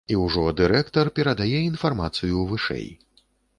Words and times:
І 0.13 0.15
ўжо 0.19 0.45
дырэктар 0.59 1.11
перадае 1.19 1.61
інфармацыю 1.69 2.49
вышэй. 2.55 2.91